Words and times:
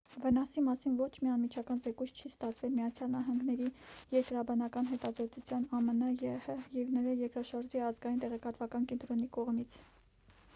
վնասի 0.21 0.61
մասին 0.67 0.93
ոչ 0.99 1.07
մի 1.25 1.27
անմիջական 1.33 1.81
զեկույց 1.87 2.13
չի 2.13 2.23
ստացվել 2.29 2.71
միացյալ 2.77 3.11
նահանգների 3.15 3.67
երկրաբանական 4.15 4.89
հետազոտության 4.93 5.69
ամն 5.81 6.01
եհ 6.27 6.49
և 6.79 6.91
նրա 6.97 7.15
երկրաշարժի 7.21 7.85
ազգային 7.91 8.21
տեղեկատվական 8.27 8.89
կենտրոնի 8.95 9.29
կողմից։ 9.39 9.79